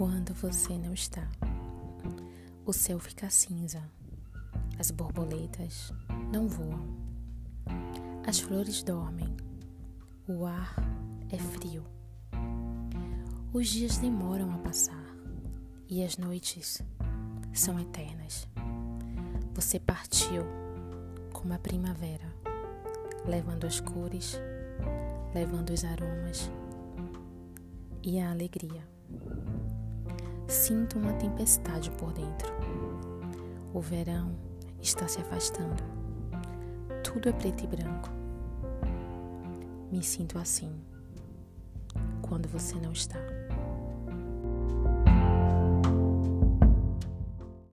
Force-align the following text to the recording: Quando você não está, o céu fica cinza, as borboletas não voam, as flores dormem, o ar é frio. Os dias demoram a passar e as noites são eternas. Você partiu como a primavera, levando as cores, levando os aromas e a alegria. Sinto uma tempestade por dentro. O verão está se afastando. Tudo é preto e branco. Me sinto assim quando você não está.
Quando 0.00 0.32
você 0.32 0.78
não 0.78 0.94
está, 0.94 1.28
o 2.64 2.72
céu 2.72 2.98
fica 2.98 3.28
cinza, 3.28 3.82
as 4.78 4.90
borboletas 4.90 5.92
não 6.32 6.48
voam, 6.48 6.96
as 8.26 8.40
flores 8.40 8.82
dormem, 8.82 9.36
o 10.26 10.46
ar 10.46 10.74
é 11.28 11.36
frio. 11.36 11.84
Os 13.52 13.68
dias 13.68 13.98
demoram 13.98 14.50
a 14.54 14.56
passar 14.56 15.04
e 15.86 16.02
as 16.02 16.16
noites 16.16 16.80
são 17.52 17.78
eternas. 17.78 18.48
Você 19.52 19.78
partiu 19.78 20.44
como 21.30 21.52
a 21.52 21.58
primavera, 21.58 22.34
levando 23.26 23.66
as 23.66 23.80
cores, 23.80 24.40
levando 25.34 25.74
os 25.74 25.84
aromas 25.84 26.50
e 28.02 28.18
a 28.18 28.30
alegria. 28.30 28.88
Sinto 30.50 30.98
uma 30.98 31.12
tempestade 31.12 31.92
por 31.92 32.12
dentro. 32.12 32.52
O 33.72 33.80
verão 33.80 34.34
está 34.82 35.06
se 35.06 35.20
afastando. 35.20 35.80
Tudo 37.04 37.28
é 37.28 37.32
preto 37.32 37.62
e 37.62 37.66
branco. 37.68 38.10
Me 39.92 40.02
sinto 40.02 40.36
assim 40.40 40.72
quando 42.20 42.48
você 42.48 42.74
não 42.80 42.90
está. 42.90 43.20